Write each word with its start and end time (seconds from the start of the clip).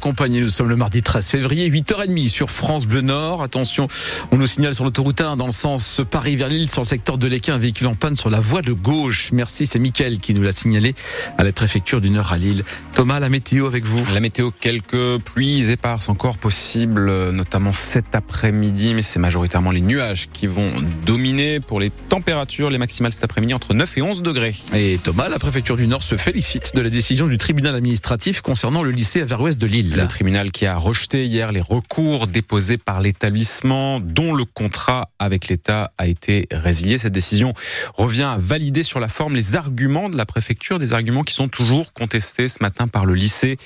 Compagnie, 0.00 0.40
nous 0.40 0.48
sommes 0.48 0.68
le 0.68 0.76
mardi 0.76 1.02
13 1.02 1.28
février, 1.28 1.68
8h30 1.70 2.28
sur 2.28 2.50
France 2.50 2.86
Bleu 2.86 3.00
Nord. 3.00 3.42
Attention, 3.42 3.88
on 4.30 4.36
nous 4.36 4.46
signale 4.46 4.74
sur 4.74 4.84
l'autoroute 4.84 5.20
1 5.20 5.36
dans 5.36 5.46
le 5.46 5.52
sens 5.52 6.00
Paris 6.08 6.36
vers 6.36 6.48
Lille, 6.48 6.70
sur 6.70 6.82
le 6.82 6.86
secteur 6.86 7.18
de 7.18 7.26
l'Équin, 7.26 7.54
un 7.54 7.58
véhicule 7.58 7.88
en 7.88 7.94
panne 7.94 8.16
sur 8.16 8.30
la 8.30 8.40
voie 8.40 8.62
de 8.62 8.72
gauche. 8.72 9.30
Merci, 9.32 9.66
c'est 9.66 9.78
Mickaël 9.78 10.20
qui 10.20 10.34
nous 10.34 10.42
l'a 10.42 10.52
signalé 10.52 10.94
à 11.36 11.44
la 11.44 11.52
préfecture 11.52 12.00
du 12.00 12.10
Nord 12.10 12.32
à 12.32 12.38
Lille. 12.38 12.64
Thomas, 12.94 13.18
la 13.18 13.28
météo 13.28 13.66
avec 13.66 13.84
vous 13.84 14.02
La 14.12 14.20
météo, 14.20 14.50
quelques 14.50 15.18
pluies 15.18 15.70
éparses 15.70 16.08
encore 16.08 16.36
possibles, 16.36 17.30
notamment 17.30 17.72
cet 17.72 18.14
après-midi, 18.14 18.94
mais 18.94 19.02
c'est 19.02 19.18
majoritairement 19.18 19.70
les 19.70 19.80
nuages 19.80 20.28
qui 20.32 20.46
vont 20.46 20.70
dominer 21.06 21.60
pour 21.60 21.80
les 21.80 21.90
températures, 21.90 22.70
les 22.70 22.78
maximales 22.78 23.12
cet 23.12 23.24
après-midi 23.24 23.54
entre 23.54 23.74
9 23.74 23.98
et 23.98 24.02
11 24.02 24.22
degrés. 24.22 24.54
Et 24.74 24.98
Thomas, 25.02 25.28
la 25.28 25.38
préfecture 25.38 25.76
du 25.76 25.86
Nord 25.86 26.02
se 26.02 26.16
félicite 26.16 26.74
de 26.74 26.80
la 26.80 26.90
décision 26.90 27.26
du 27.26 27.38
tribunal 27.38 27.74
administratif 27.74 28.40
concernant 28.40 28.82
le 28.82 28.90
lycée 28.90 29.22
Averroès 29.22 29.58
de 29.58 29.66
Lille. 29.66 29.87
Le 29.94 30.06
tribunal 30.06 30.52
qui 30.52 30.66
a 30.66 30.76
rejeté 30.76 31.26
hier 31.26 31.50
les 31.50 31.60
recours 31.60 32.26
déposés 32.26 32.78
par 32.78 33.00
l'établissement 33.00 34.00
dont 34.00 34.34
le 34.34 34.44
contrat 34.44 35.10
avec 35.18 35.48
l'État 35.48 35.92
a 35.98 36.06
été 36.06 36.46
résilié. 36.50 36.98
Cette 36.98 37.12
décision 37.12 37.54
revient 37.94 38.24
à 38.24 38.36
valider 38.38 38.82
sur 38.82 39.00
la 39.00 39.08
forme 39.08 39.34
les 39.34 39.56
arguments 39.56 40.08
de 40.08 40.16
la 40.16 40.26
préfecture, 40.26 40.78
des 40.78 40.92
arguments 40.92 41.22
qui 41.22 41.34
sont 41.34 41.48
toujours 41.48 41.92
contestés 41.92 42.48
ce 42.48 42.58
matin 42.62 42.88
par 42.88 43.06
le 43.06 43.14
lycée. 43.14 43.56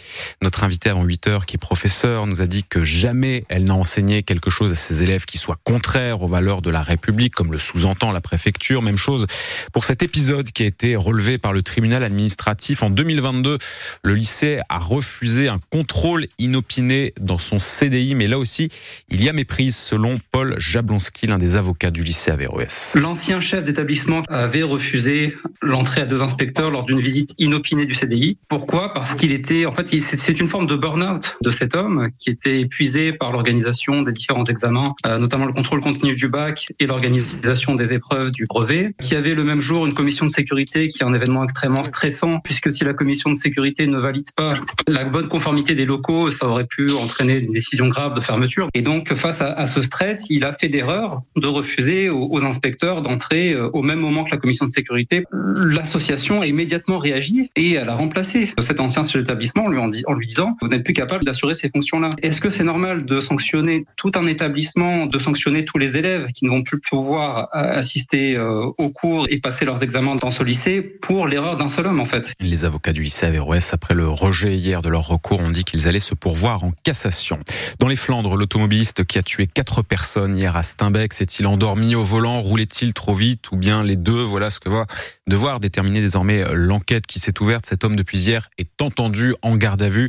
Notre 0.42 0.64
invité 0.64 0.90
avant 0.90 1.04
8 1.04 1.26
heures, 1.26 1.46
qui 1.46 1.56
est 1.56 1.58
professeur, 1.58 2.26
nous 2.26 2.40
a 2.40 2.46
dit 2.46 2.64
que 2.68 2.84
jamais 2.84 3.44
elle 3.48 3.64
n'a 3.64 3.74
enseigné 3.74 4.22
quelque 4.22 4.50
chose 4.50 4.72
à 4.72 4.76
ses 4.76 5.02
élèves 5.02 5.24
qui 5.24 5.38
soit 5.38 5.58
contraire 5.64 6.22
aux 6.22 6.28
valeurs 6.28 6.62
de 6.62 6.70
la 6.70 6.82
République, 6.82 7.34
comme 7.34 7.52
le 7.52 7.58
sous-entend 7.58 8.12
la 8.12 8.20
préfecture. 8.20 8.82
Même 8.82 8.96
chose 8.96 9.26
pour 9.72 9.84
cet 9.84 10.02
épisode 10.02 10.50
qui 10.50 10.62
a 10.62 10.66
été 10.66 10.96
relevé 10.96 11.38
par 11.38 11.52
le 11.52 11.62
tribunal 11.62 12.04
administratif 12.04 12.82
en 12.82 12.90
2022. 12.90 13.58
Le 14.02 14.14
lycée 14.14 14.60
a 14.68 14.78
refusé 14.78 15.48
un 15.48 15.58
contrôle 15.70 16.11
inopiné 16.38 17.12
dans 17.20 17.38
son 17.38 17.58
CDI, 17.58 18.14
mais 18.14 18.26
là 18.26 18.38
aussi, 18.38 18.68
il 19.10 19.22
y 19.22 19.28
a 19.28 19.32
méprise 19.32 19.76
selon 19.76 20.20
Paul 20.30 20.54
Jablonski, 20.58 21.26
l'un 21.26 21.38
des 21.38 21.56
avocats 21.56 21.90
du 21.90 22.02
lycée 22.02 22.30
Averroès. 22.30 22.94
L'ancien 23.00 23.40
chef 23.40 23.64
d'établissement 23.64 24.22
avait 24.28 24.62
refusé 24.62 25.36
l'entrée 25.60 26.02
à 26.02 26.06
deux 26.06 26.22
inspecteurs 26.22 26.70
lors 26.70 26.84
d'une 26.84 27.00
visite 27.00 27.34
inopinée 27.38 27.86
du 27.86 27.94
CDI. 27.94 28.36
Pourquoi? 28.48 28.92
Parce 28.92 29.14
qu'il 29.14 29.32
était, 29.32 29.66
en 29.66 29.72
fait, 29.72 29.88
c'est 30.00 30.40
une 30.40 30.48
forme 30.48 30.66
de 30.66 30.76
burn-out 30.76 31.36
de 31.40 31.50
cet 31.50 31.74
homme 31.74 32.10
qui 32.18 32.30
était 32.30 32.60
épuisé 32.60 33.12
par 33.12 33.32
l'organisation 33.32 34.02
des 34.02 34.12
différents 34.12 34.44
examens, 34.44 34.94
euh, 35.06 35.18
notamment 35.18 35.46
le 35.46 35.52
contrôle 35.52 35.80
continu 35.80 36.14
du 36.14 36.28
bac 36.28 36.66
et 36.78 36.86
l'organisation 36.86 37.74
des 37.74 37.92
épreuves 37.92 38.30
du 38.30 38.46
brevet, 38.46 38.94
qui 39.00 39.14
avait 39.14 39.34
le 39.34 39.44
même 39.44 39.60
jour 39.60 39.86
une 39.86 39.94
commission 39.94 40.26
de 40.26 40.30
sécurité 40.30 40.90
qui 40.90 41.02
est 41.02 41.06
un 41.06 41.14
événement 41.14 41.44
extrêmement 41.44 41.84
stressant, 41.84 42.40
puisque 42.40 42.72
si 42.72 42.84
la 42.84 42.94
commission 42.94 43.30
de 43.30 43.36
sécurité 43.36 43.86
ne 43.86 43.98
valide 43.98 44.30
pas 44.36 44.56
la 44.88 45.04
bonne 45.04 45.28
conformité 45.28 45.74
des 45.74 45.84
locaux, 45.84 46.01
ça 46.30 46.46
aurait 46.46 46.66
pu 46.66 46.90
entraîner 46.92 47.38
une 47.38 47.52
décision 47.52 47.88
grave 47.88 48.14
de 48.14 48.20
fermeture. 48.20 48.68
Et 48.74 48.82
donc, 48.82 49.12
face 49.14 49.42
à, 49.42 49.66
ce 49.66 49.82
stress, 49.82 50.26
il 50.30 50.44
a 50.44 50.56
fait 50.58 50.68
l'erreur 50.68 51.22
de 51.36 51.46
refuser 51.46 52.10
aux, 52.10 52.44
inspecteurs 52.44 53.02
d'entrer 53.02 53.52
euh, 53.52 53.70
au 53.72 53.82
même 53.82 54.00
moment 54.00 54.24
que 54.24 54.30
la 54.30 54.36
commission 54.36 54.66
de 54.66 54.70
sécurité. 54.70 55.24
L'association 55.32 56.40
a 56.40 56.46
immédiatement 56.46 56.98
réagi 56.98 57.50
et 57.56 57.72
elle 57.72 57.88
a 57.88 57.94
remplacé 57.94 58.52
cet 58.58 58.80
ancien 58.80 59.02
chef 59.02 59.22
d'établissement 59.22 59.64
en 59.64 59.68
lui, 59.68 59.78
en, 59.78 60.14
lui 60.14 60.26
disant 60.26 60.56
vous 60.60 60.68
n'êtes 60.68 60.84
plus 60.84 60.92
capable 60.92 61.24
d'assurer 61.24 61.54
ces 61.54 61.68
fonctions-là. 61.68 62.10
Est-ce 62.22 62.40
que 62.40 62.48
c'est 62.48 62.64
normal 62.64 63.04
de 63.04 63.20
sanctionner 63.20 63.84
tout 63.96 64.10
un 64.14 64.26
établissement, 64.26 65.06
de 65.06 65.18
sanctionner 65.18 65.64
tous 65.64 65.78
les 65.78 65.96
élèves 65.96 66.26
qui 66.34 66.44
ne 66.44 66.50
vont 66.50 66.62
plus 66.62 66.80
pouvoir 66.80 67.48
euh, 67.54 67.78
assister 67.78 68.36
euh, 68.36 68.66
aux 68.78 68.90
cours 68.90 69.26
et 69.30 69.38
passer 69.38 69.64
leurs 69.64 69.82
examens 69.82 70.16
dans 70.16 70.30
ce 70.30 70.42
lycée 70.42 70.82
pour 70.82 71.26
l'erreur 71.26 71.56
d'un 71.56 71.68
seul 71.68 71.86
homme 71.86 72.00
en 72.00 72.06
fait? 72.06 72.32
Les 72.40 72.64
avocats 72.64 72.92
du 72.92 73.02
lycée 73.02 73.26
Averroès, 73.26 73.72
après 73.72 73.94
le 73.94 74.08
rejet 74.08 74.56
hier 74.56 74.82
de 74.82 74.88
leur 74.88 75.06
recours, 75.06 75.40
ont 75.40 75.50
dit 75.50 75.64
qu'ils 75.64 75.88
allaient 75.88 75.91
se 76.00 76.14
pourvoir 76.14 76.64
en 76.64 76.72
cassation. 76.82 77.38
Dans 77.78 77.88
les 77.88 77.96
Flandres, 77.96 78.36
l'automobiliste 78.36 79.04
qui 79.04 79.18
a 79.18 79.22
tué 79.22 79.46
quatre 79.46 79.82
personnes 79.82 80.36
hier 80.36 80.56
à 80.56 80.62
Steinbeck 80.62 81.12
s'est-il 81.12 81.46
endormi 81.46 81.94
au 81.94 82.02
volant, 82.02 82.40
roulait-il 82.40 82.94
trop 82.94 83.14
vite? 83.14 83.50
Ou 83.52 83.56
bien 83.56 83.82
les 83.82 83.96
deux? 83.96 84.22
Voilà 84.22 84.50
ce 84.50 84.60
que 84.60 84.68
va 84.68 84.86
devoir 85.26 85.60
déterminer 85.60 86.00
désormais 86.00 86.44
l'enquête 86.52 87.06
qui 87.06 87.18
s'est 87.18 87.40
ouverte. 87.40 87.66
Cet 87.66 87.84
homme 87.84 87.96
depuis 87.96 88.18
hier 88.18 88.48
est 88.58 88.82
entendu 88.82 89.34
en 89.42 89.56
garde 89.56 89.82
à 89.82 89.88
vue. 89.88 90.08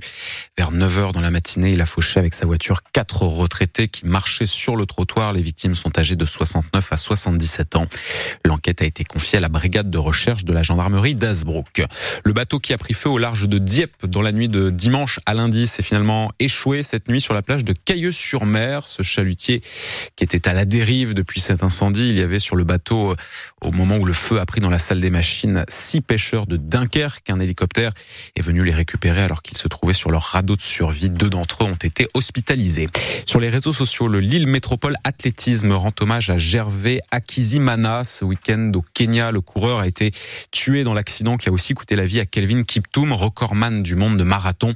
Vers 0.57 0.71
9 0.71 0.97
h 0.97 1.11
dans 1.13 1.21
la 1.21 1.31
matinée, 1.31 1.71
il 1.71 1.81
a 1.81 1.85
fauché 1.85 2.19
avec 2.19 2.33
sa 2.33 2.45
voiture 2.45 2.81
quatre 2.93 3.23
retraités 3.23 3.87
qui 3.87 4.05
marchaient 4.05 4.45
sur 4.45 4.75
le 4.75 4.85
trottoir. 4.85 5.33
Les 5.33 5.41
victimes 5.41 5.75
sont 5.75 5.97
âgées 5.97 6.15
de 6.15 6.25
69 6.25 6.91
à 6.91 6.97
77 6.97 7.75
ans. 7.75 7.87
L'enquête 8.45 8.81
a 8.81 8.85
été 8.85 9.03
confiée 9.03 9.37
à 9.37 9.41
la 9.41 9.49
brigade 9.49 9.89
de 9.89 9.97
recherche 9.97 10.45
de 10.45 10.53
la 10.53 10.63
gendarmerie 10.63 11.15
d'Asbrook. 11.15 11.83
Le 12.23 12.33
bateau 12.33 12.59
qui 12.59 12.73
a 12.73 12.77
pris 12.77 12.93
feu 12.93 13.09
au 13.09 13.17
large 13.17 13.47
de 13.47 13.57
Dieppe 13.57 14.05
dans 14.05 14.21
la 14.21 14.31
nuit 14.31 14.47
de 14.47 14.69
dimanche 14.69 15.19
à 15.25 15.33
lundi 15.33 15.67
s'est 15.73 15.83
finalement 15.83 16.31
échoué 16.39 16.83
cette 16.83 17.07
nuit 17.07 17.19
sur 17.19 17.33
la 17.33 17.41
plage 17.41 17.63
de 17.63 17.73
Cailleux-sur-Mer. 17.73 18.87
Ce 18.87 19.01
chalutier 19.01 19.61
qui 20.15 20.23
était 20.23 20.47
à 20.47 20.53
la 20.53 20.65
dérive 20.65 21.15
depuis 21.15 21.39
cet 21.39 21.63
incendie, 21.63 22.09
il 22.09 22.17
y 22.17 22.21
avait 22.21 22.37
sur 22.37 22.55
le 22.55 22.63
bateau, 22.63 23.15
au 23.61 23.71
moment 23.71 23.97
où 23.97 24.05
le 24.05 24.13
feu 24.13 24.39
a 24.39 24.45
pris 24.45 24.61
dans 24.61 24.69
la 24.69 24.77
salle 24.77 25.01
des 25.01 25.09
machines, 25.09 25.65
six 25.67 26.01
pêcheurs 26.01 26.45
de 26.45 26.57
Dunkerque. 26.57 27.29
Un 27.29 27.39
hélicoptère 27.39 27.91
est 28.35 28.41
venu 28.41 28.63
les 28.63 28.71
récupérer 28.71 29.21
alors 29.21 29.41
qu'ils 29.41 29.57
se 29.57 29.67
trouvaient 29.67 29.95
sur 29.95 30.11
leur 30.11 30.21
radeau 30.21 30.55
de 30.55 30.61
survie. 30.61 31.09
Deux 31.09 31.29
d'entre 31.29 31.63
eux 31.63 31.67
ont 31.67 31.73
été 31.73 32.07
hospitalisés. 32.13 32.89
Sur 33.25 33.39
les 33.39 33.49
réseaux 33.49 33.73
sociaux, 33.73 34.07
le 34.07 34.19
Lille 34.19 34.45
Métropole 34.45 34.95
Athlétisme 35.03 35.71
rend 35.71 35.93
hommage 35.99 36.29
à 36.29 36.37
Gervais 36.37 36.99
Akizimana. 37.09 38.03
Ce 38.03 38.23
week-end 38.23 38.71
au 38.75 38.83
Kenya, 38.93 39.31
le 39.31 39.41
coureur 39.41 39.79
a 39.79 39.87
été 39.87 40.11
tué 40.51 40.83
dans 40.83 40.93
l'accident 40.93 41.37
qui 41.37 41.49
a 41.49 41.51
aussi 41.51 41.73
coûté 41.73 41.95
la 41.95 42.05
vie 42.05 42.19
à 42.19 42.25
Kelvin 42.25 42.61
Kiptoum, 42.63 43.11
recordman 43.11 43.81
du 43.81 43.95
monde 43.95 44.17
de 44.17 44.23
marathon. 44.23 44.75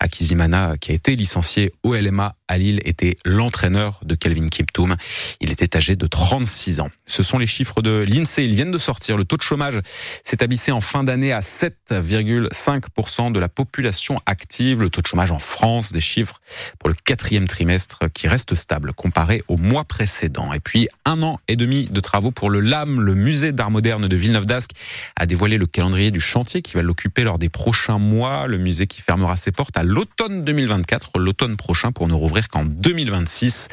Akizimana, 0.00 0.33
qui 0.80 0.92
a 0.92 0.94
été 0.94 1.16
licencié 1.16 1.72
au 1.82 1.94
LMA 1.94 2.34
à 2.48 2.58
Lille, 2.58 2.80
était 2.84 3.16
l'entraîneur 3.24 4.00
de 4.04 4.14
Kelvin 4.14 4.48
Kiptoum. 4.48 4.96
Il 5.40 5.50
était 5.50 5.76
âgé 5.76 5.96
de 5.96 6.06
36 6.06 6.80
ans. 6.80 6.90
Ce 7.06 7.22
sont 7.22 7.38
les 7.38 7.46
chiffres 7.46 7.82
de 7.82 8.04
l'INSEE. 8.06 8.44
Ils 8.44 8.54
viennent 8.54 8.70
de 8.70 8.78
sortir. 8.78 9.16
Le 9.16 9.24
taux 9.24 9.36
de 9.36 9.42
chômage 9.42 9.80
s'établissait 10.22 10.72
en 10.72 10.80
fin 10.80 11.04
d'année 11.04 11.32
à 11.32 11.40
7,5% 11.40 13.32
de 13.32 13.38
la 13.38 13.48
population 13.48 14.20
active. 14.26 14.82
Le 14.82 14.90
taux 14.90 15.00
de 15.00 15.06
chômage 15.06 15.30
en 15.30 15.38
France, 15.38 15.92
des 15.92 16.00
chiffres 16.00 16.40
pour 16.78 16.88
le 16.88 16.94
quatrième 16.94 17.48
trimestre 17.48 18.00
qui 18.12 18.28
reste 18.28 18.54
stable 18.54 18.92
comparé 18.92 19.42
au 19.48 19.56
mois 19.56 19.84
précédent. 19.84 20.52
Et 20.52 20.60
puis, 20.60 20.88
un 21.04 21.22
an 21.22 21.40
et 21.48 21.56
demi 21.56 21.86
de 21.86 22.00
travaux 22.00 22.30
pour 22.30 22.50
le 22.50 22.60
LAM, 22.60 23.00
le 23.00 23.14
musée 23.14 23.52
d'art 23.52 23.70
moderne 23.70 24.06
de 24.06 24.16
Villeneuve 24.16 24.46
d'Ascq, 24.46 24.72
a 25.16 25.26
dévoilé 25.26 25.56
le 25.56 25.66
calendrier 25.66 26.10
du 26.10 26.20
chantier 26.20 26.62
qui 26.62 26.74
va 26.74 26.82
l'occuper 26.82 27.24
lors 27.24 27.38
des 27.38 27.48
prochains 27.48 27.98
mois. 27.98 28.46
Le 28.46 28.58
musée 28.58 28.86
qui 28.86 29.00
fermera 29.00 29.36
ses 29.36 29.52
portes 29.52 29.76
à 29.76 29.82
l'automne 29.82 30.44
2024, 30.44 31.18
l'automne 31.18 31.56
prochain 31.56 31.92
pour 31.92 32.06
ne 32.08 32.14
rouvrir 32.14 32.33
qu'en 32.42 32.64
2026. 32.64 33.68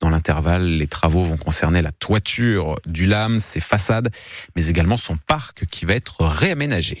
Dans 0.00 0.10
l'intervalle, 0.10 0.64
les 0.64 0.86
travaux 0.86 1.22
vont 1.22 1.36
concerner 1.36 1.82
la 1.82 1.92
toiture 1.92 2.76
du 2.86 3.06
LAM, 3.06 3.38
ses 3.38 3.60
façades, 3.60 4.10
mais 4.54 4.68
également 4.68 4.96
son 4.96 5.16
parc 5.16 5.66
qui 5.66 5.84
va 5.84 5.94
être 5.94 6.24
réaménagé. 6.24 6.98